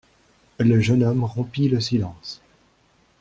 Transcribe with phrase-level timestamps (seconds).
[0.57, 2.41] Le jeune homme rompit le silence.